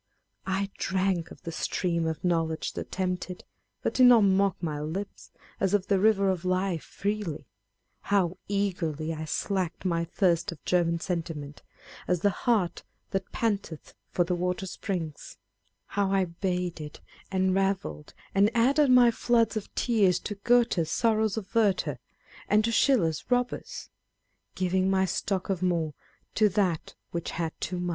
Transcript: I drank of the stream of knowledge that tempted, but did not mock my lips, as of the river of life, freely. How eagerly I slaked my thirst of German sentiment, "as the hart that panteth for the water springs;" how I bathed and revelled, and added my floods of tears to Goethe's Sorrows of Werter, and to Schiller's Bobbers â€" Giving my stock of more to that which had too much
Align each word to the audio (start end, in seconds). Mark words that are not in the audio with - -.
I 0.47 0.71
drank 0.79 1.29
of 1.29 1.43
the 1.43 1.51
stream 1.51 2.07
of 2.07 2.23
knowledge 2.23 2.73
that 2.73 2.91
tempted, 2.91 3.43
but 3.83 3.93
did 3.93 4.07
not 4.07 4.23
mock 4.23 4.55
my 4.59 4.79
lips, 4.81 5.29
as 5.59 5.75
of 5.75 5.85
the 5.89 5.99
river 5.99 6.31
of 6.31 6.43
life, 6.43 6.81
freely. 6.83 7.45
How 8.09 8.39
eagerly 8.47 9.13
I 9.13 9.25
slaked 9.25 9.85
my 9.85 10.05
thirst 10.05 10.51
of 10.51 10.65
German 10.65 10.99
sentiment, 10.99 11.61
"as 12.07 12.21
the 12.21 12.31
hart 12.31 12.81
that 13.11 13.31
panteth 13.31 13.93
for 14.09 14.23
the 14.23 14.33
water 14.33 14.65
springs;" 14.65 15.37
how 15.85 16.11
I 16.11 16.25
bathed 16.25 16.99
and 17.31 17.53
revelled, 17.53 18.15
and 18.33 18.49
added 18.57 18.89
my 18.89 19.11
floods 19.11 19.55
of 19.55 19.71
tears 19.75 20.17
to 20.21 20.33
Goethe's 20.33 20.89
Sorrows 20.89 21.37
of 21.37 21.53
Werter, 21.53 21.99
and 22.49 22.65
to 22.65 22.71
Schiller's 22.71 23.21
Bobbers 23.21 23.61
â€" 23.61 23.89
Giving 24.55 24.89
my 24.89 25.05
stock 25.05 25.51
of 25.51 25.61
more 25.61 25.93
to 26.33 26.49
that 26.49 26.95
which 27.11 27.29
had 27.37 27.53
too 27.61 27.79
much 27.79 27.89